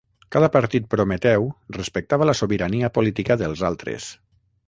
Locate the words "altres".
3.73-4.09